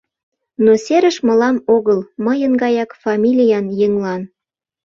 Но 0.63 0.71
серыш 0.83 1.17
мылам 1.27 1.57
огыл, 1.75 1.99
мыйын 2.25 2.53
гаяк 2.61 2.91
фамилиян 3.03 3.65
еҥлан. 3.85 4.21